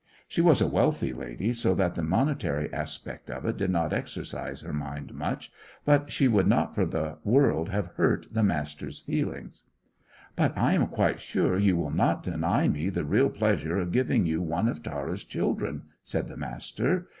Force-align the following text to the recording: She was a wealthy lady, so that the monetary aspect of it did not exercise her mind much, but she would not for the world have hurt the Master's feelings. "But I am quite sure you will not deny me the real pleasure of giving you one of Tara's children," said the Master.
She 0.27 0.41
was 0.41 0.61
a 0.61 0.67
wealthy 0.67 1.13
lady, 1.13 1.53
so 1.53 1.75
that 1.75 1.93
the 1.93 2.01
monetary 2.01 2.73
aspect 2.73 3.29
of 3.29 3.45
it 3.45 3.55
did 3.55 3.69
not 3.69 3.93
exercise 3.93 4.61
her 4.61 4.73
mind 4.73 5.13
much, 5.13 5.51
but 5.85 6.11
she 6.11 6.27
would 6.27 6.47
not 6.47 6.73
for 6.73 6.87
the 6.87 7.19
world 7.23 7.69
have 7.69 7.85
hurt 7.97 8.25
the 8.31 8.41
Master's 8.41 8.99
feelings. 9.01 9.65
"But 10.35 10.57
I 10.57 10.73
am 10.73 10.87
quite 10.87 11.19
sure 11.19 11.55
you 11.55 11.77
will 11.77 11.91
not 11.93 12.23
deny 12.23 12.67
me 12.67 12.89
the 12.89 13.05
real 13.05 13.29
pleasure 13.29 13.77
of 13.77 13.91
giving 13.91 14.25
you 14.25 14.41
one 14.41 14.67
of 14.67 14.81
Tara's 14.81 15.23
children," 15.23 15.83
said 16.03 16.27
the 16.27 16.35
Master. 16.37 17.07